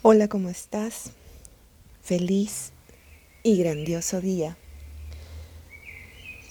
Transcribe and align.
Hola, 0.00 0.28
¿cómo 0.28 0.48
estás? 0.48 1.10
Feliz 2.02 2.70
y 3.42 3.58
grandioso 3.58 4.20
día. 4.20 4.56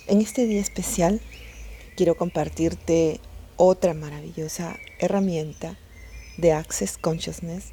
En 0.08 0.20
este 0.20 0.46
día 0.46 0.60
especial 0.60 1.22
quiero 1.96 2.18
compartirte 2.18 3.22
otra 3.56 3.94
maravillosa 3.94 4.76
herramienta 5.00 5.78
de 6.36 6.52
Access 6.52 6.98
Consciousness 6.98 7.72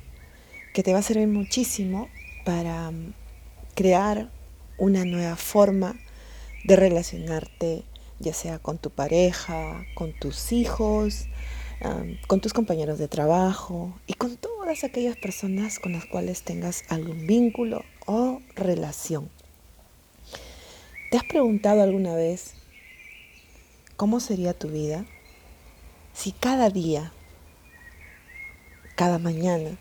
que 0.74 0.84
te 0.84 0.92
va 0.92 1.00
a 1.00 1.02
servir 1.02 1.26
muchísimo 1.26 2.08
para 2.44 2.92
mm, 2.92 3.12
crear 3.74 4.30
una 4.78 5.04
nueva 5.04 5.34
forma 5.34 5.96
de 6.62 6.76
relacionarte, 6.76 7.82
ya 8.20 8.32
sea 8.32 8.60
con 8.60 8.78
tu 8.78 8.90
pareja, 8.90 9.84
con 9.96 10.12
tus 10.12 10.52
hijos, 10.52 11.26
con 12.26 12.40
tus 12.40 12.54
compañeros 12.54 12.98
de 12.98 13.08
trabajo 13.08 13.92
y 14.06 14.14
con 14.14 14.36
todas 14.36 14.84
aquellas 14.84 15.16
personas 15.16 15.78
con 15.78 15.92
las 15.92 16.06
cuales 16.06 16.42
tengas 16.42 16.84
algún 16.88 17.26
vínculo 17.26 17.84
o 18.06 18.40
relación. 18.54 19.28
¿Te 21.10 21.18
has 21.18 21.24
preguntado 21.24 21.82
alguna 21.82 22.14
vez 22.14 22.54
cómo 23.96 24.20
sería 24.20 24.54
tu 24.54 24.68
vida 24.68 25.04
si 26.14 26.32
cada 26.32 26.70
día, 26.70 27.12
cada 28.96 29.18
mañana, 29.18 29.76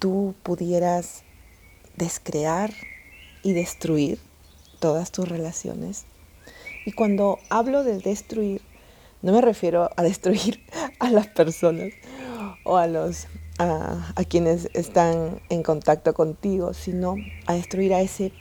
tú 0.00 0.34
pudieras 0.42 1.22
descrear 1.96 2.72
y 3.44 3.52
destruir 3.52 4.18
todas 4.80 5.12
tus 5.12 5.28
relaciones? 5.28 6.06
Y 6.84 6.92
cuando 6.92 7.38
hablo 7.50 7.84
de 7.84 7.98
destruir, 8.00 8.62
no 9.22 9.32
me 9.32 9.40
refiero 9.40 9.90
a 9.96 10.02
destruir 10.02 10.64
a 10.98 11.10
las 11.10 11.28
personas 11.28 11.92
o 12.64 12.76
a 12.76 12.86
los 12.86 13.28
a, 13.58 14.24
quienes 14.28 14.68
están 14.74 15.40
en 15.48 15.62
contacto 15.62 16.14
contigo, 16.14 16.74
sino 16.74 17.14
a 17.46 17.54
destruir 17.54 17.94
a 17.94 18.00
ese 18.00 18.32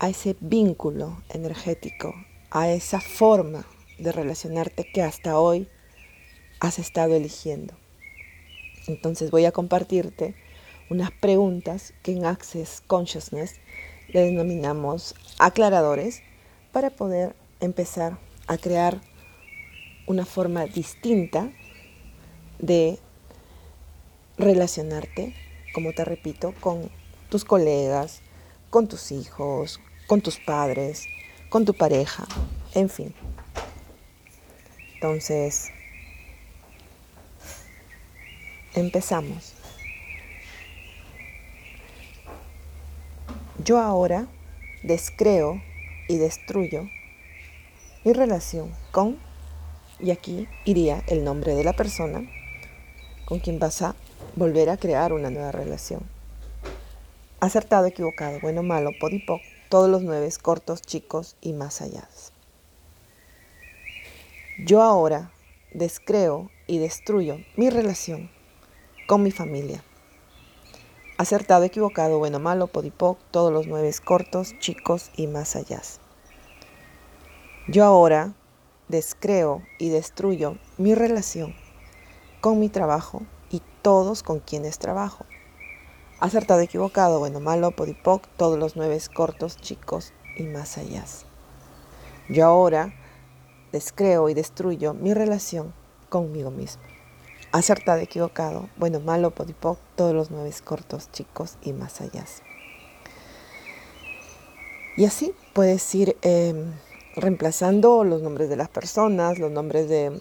a 0.00 0.08
ese 0.08 0.36
vínculo 0.40 1.22
energético, 1.30 2.14
a 2.50 2.70
esa 2.70 3.00
forma 3.00 3.64
de 3.98 4.12
relacionarte 4.12 4.84
que 4.84 5.02
hasta 5.02 5.38
hoy 5.38 5.66
has 6.60 6.78
estado 6.78 7.14
eligiendo. 7.14 7.74
Entonces 8.86 9.30
voy 9.30 9.44
a 9.44 9.52
compartirte 9.52 10.36
unas 10.88 11.10
preguntas 11.10 11.94
que 12.02 12.12
en 12.12 12.26
Access 12.26 12.82
Consciousness 12.86 13.56
le 14.08 14.20
denominamos 14.20 15.14
aclaradores 15.38 16.22
para 16.72 16.90
poder 16.90 17.34
empezar 17.60 18.18
a 18.46 18.56
crear 18.56 19.00
una 20.08 20.24
forma 20.24 20.64
distinta 20.64 21.50
de 22.58 22.98
relacionarte, 24.38 25.34
como 25.74 25.92
te 25.92 26.04
repito, 26.04 26.54
con 26.60 26.90
tus 27.28 27.44
colegas, 27.44 28.22
con 28.70 28.88
tus 28.88 29.12
hijos, 29.12 29.80
con 30.06 30.22
tus 30.22 30.38
padres, 30.38 31.06
con 31.50 31.66
tu 31.66 31.74
pareja, 31.74 32.26
en 32.74 32.88
fin. 32.88 33.14
Entonces, 34.94 35.68
empezamos. 38.74 39.52
Yo 43.62 43.78
ahora 43.78 44.26
descreo 44.82 45.60
y 46.08 46.16
destruyo 46.16 46.88
mi 48.04 48.14
relación 48.14 48.72
con 48.90 49.27
y 50.00 50.10
aquí 50.10 50.48
iría 50.64 51.02
el 51.06 51.24
nombre 51.24 51.54
de 51.54 51.64
la 51.64 51.72
persona 51.72 52.22
con 53.24 53.40
quien 53.40 53.58
vas 53.58 53.82
a 53.82 53.94
volver 54.36 54.70
a 54.70 54.76
crear 54.76 55.12
una 55.12 55.30
nueva 55.30 55.52
relación. 55.52 56.02
Acertado, 57.40 57.86
equivocado, 57.86 58.38
bueno, 58.40 58.62
malo, 58.62 58.90
podipoc, 58.98 59.40
todos 59.68 59.88
los 59.88 60.02
nueve 60.02 60.28
cortos, 60.42 60.82
chicos 60.82 61.36
y 61.40 61.52
más 61.52 61.82
allá. 61.82 62.08
Yo 64.64 64.82
ahora 64.82 65.30
descreo 65.72 66.50
y 66.66 66.78
destruyo 66.78 67.38
mi 67.56 67.70
relación 67.70 68.30
con 69.06 69.22
mi 69.22 69.30
familia. 69.30 69.84
Acertado, 71.16 71.64
equivocado, 71.64 72.18
bueno, 72.18 72.38
malo, 72.38 72.68
podipoc, 72.68 73.18
todos 73.30 73.52
los 73.52 73.66
nueve 73.66 73.92
cortos, 74.04 74.54
chicos 74.60 75.10
y 75.16 75.26
más 75.26 75.56
allá. 75.56 75.82
Yo 77.66 77.84
ahora 77.84 78.34
descreo 78.88 79.62
y 79.78 79.90
destruyo 79.90 80.56
mi 80.76 80.94
relación 80.94 81.54
con 82.40 82.58
mi 82.58 82.68
trabajo 82.68 83.22
y 83.50 83.62
todos 83.82 84.22
con 84.22 84.40
quienes 84.40 84.78
trabajo. 84.78 85.26
Acertado, 86.20 86.60
equivocado, 86.60 87.18
bueno, 87.18 87.40
malo, 87.40 87.70
podipoc, 87.70 88.26
todos 88.36 88.58
los 88.58 88.76
nueve 88.76 88.98
cortos, 89.14 89.56
chicos 89.56 90.12
y 90.36 90.44
más 90.44 90.78
allá. 90.78 91.04
Yo 92.28 92.46
ahora 92.46 92.92
descreo 93.72 94.28
y 94.28 94.34
destruyo 94.34 94.94
mi 94.94 95.14
relación 95.14 95.72
conmigo 96.08 96.50
mismo. 96.50 96.82
Acertado, 97.52 98.00
equivocado, 98.00 98.68
bueno, 98.76 99.00
malo, 99.00 99.30
podipoc, 99.30 99.78
todos 99.96 100.14
los 100.14 100.30
nueve 100.30 100.52
cortos, 100.64 101.10
chicos 101.12 101.56
y 101.62 101.72
más 101.72 102.00
allá. 102.00 102.24
Y 104.96 105.04
así 105.04 105.32
puedes 105.54 105.94
ir 105.94 106.16
em, 106.22 106.72
reemplazando 107.18 108.04
los 108.04 108.22
nombres 108.22 108.48
de 108.48 108.56
las 108.56 108.68
personas, 108.68 109.38
los 109.38 109.50
nombres 109.50 109.88
de, 109.88 110.20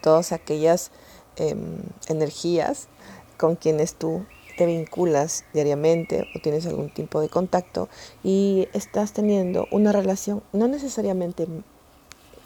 todas 0.00 0.32
aquellas 0.32 0.90
em, 1.36 1.78
energías 2.08 2.88
con 3.36 3.56
quienes 3.56 3.94
tú 3.94 4.24
te 4.56 4.66
vinculas 4.66 5.44
diariamente 5.52 6.26
o 6.34 6.40
tienes 6.40 6.66
algún 6.66 6.90
tipo 6.90 7.20
de 7.20 7.28
contacto 7.28 7.88
y 8.22 8.68
estás 8.72 9.12
teniendo 9.12 9.66
una 9.70 9.92
relación 9.92 10.42
no 10.52 10.68
necesariamente 10.68 11.46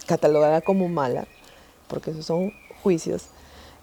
catalogada 0.07 0.61
como 0.63 0.89
mala, 0.89 1.27
porque 1.87 2.11
esos 2.11 2.27
son 2.27 2.53
juicios, 2.83 3.27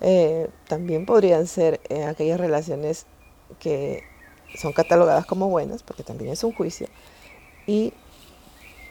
eh, 0.01 0.49
también 0.67 1.05
podrían 1.05 1.47
ser 1.47 1.79
eh, 1.89 2.03
aquellas 2.03 2.39
relaciones 2.39 3.05
que 3.59 4.03
son 4.59 4.73
catalogadas 4.73 5.25
como 5.25 5.49
buenas, 5.49 5.83
porque 5.83 6.03
también 6.03 6.31
es 6.31 6.43
un 6.43 6.53
juicio, 6.53 6.87
y 7.67 7.93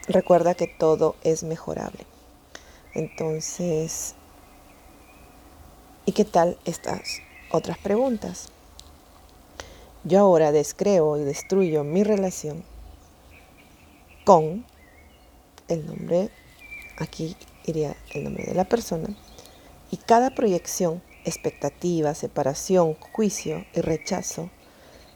recuerda 0.07 0.53
que 0.53 0.67
todo 0.67 1.15
es 1.23 1.43
mejorable. 1.43 2.05
Entonces, 2.93 4.15
¿y 6.05 6.11
qué 6.11 6.25
tal 6.25 6.57
estas 6.65 7.21
otras 7.51 7.77
preguntas? 7.77 8.49
Yo 10.03 10.19
ahora 10.19 10.51
descreo 10.51 11.17
y 11.17 11.23
destruyo 11.23 11.83
mi 11.83 12.03
relación 12.03 12.63
con 14.23 14.65
el 15.67 15.85
nombre, 15.85 16.29
aquí 16.97 17.35
iría 17.65 17.95
el 18.13 18.23
nombre 18.23 18.45
de 18.45 18.53
la 18.53 18.65
persona, 18.65 19.09
y 19.89 19.97
cada 19.97 20.29
proyección, 20.29 21.01
expectativa, 21.25 22.13
separación, 22.13 22.93
juicio 22.93 23.65
y 23.73 23.81
rechazo 23.81 24.51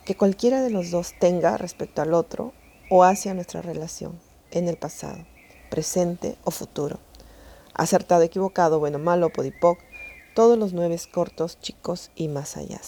que 0.05 0.17
cualquiera 0.17 0.61
de 0.61 0.71
los 0.71 0.89
dos 0.89 1.13
tenga 1.19 1.57
respecto 1.57 2.01
al 2.01 2.15
otro 2.15 2.53
o 2.89 3.03
hacia 3.03 3.35
nuestra 3.35 3.61
relación 3.61 4.19
en 4.51 4.67
el 4.67 4.77
pasado, 4.77 5.25
presente 5.69 6.37
o 6.43 6.51
futuro. 6.51 6.99
Acertado, 7.73 8.23
equivocado, 8.23 8.79
bueno, 8.79 8.99
malo, 8.99 9.29
podipoc, 9.29 9.79
todos 10.35 10.57
los 10.57 10.73
nueve 10.73 10.99
cortos, 11.11 11.59
chicos 11.59 12.11
y 12.15 12.27
más 12.27 12.57
allá. 12.57 12.81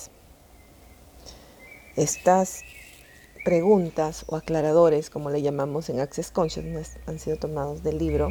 Estas 1.95 2.63
preguntas 3.43 4.25
o 4.27 4.35
aclaradores, 4.35 5.09
como 5.09 5.29
le 5.29 5.41
llamamos 5.41 5.89
en 5.89 5.99
Access 5.99 6.31
Consciousness, 6.31 6.97
han 7.07 7.19
sido 7.19 7.37
tomados 7.37 7.83
del 7.83 7.97
libro 7.97 8.29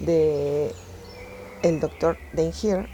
de 0.00 0.72
el 1.62 1.80
doctor 1.80 2.16
Denhir, 2.32 2.88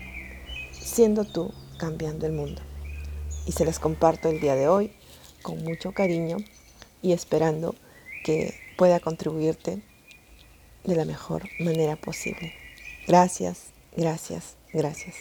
Siendo 0.73 1.25
tú 1.25 1.53
cambiando 1.79 2.27
el 2.27 2.33
mundo. 2.33 2.61
Y 3.47 3.53
se 3.53 3.65
las 3.65 3.79
comparto 3.79 4.29
el 4.29 4.41
día 4.41 4.55
de 4.55 4.69
hoy 4.69 4.93
con 5.43 5.63
mucho 5.63 5.93
cariño 5.93 6.37
y 7.03 7.13
esperando 7.13 7.75
que 8.25 8.55
pueda 8.77 9.01
contribuirte 9.01 9.83
de 10.85 10.97
la 10.97 11.05
mejor 11.05 11.43
manera 11.61 11.97
posible. 11.97 12.55
Gracias, 13.07 13.73
gracias, 13.97 14.57
gracias. 14.73 15.15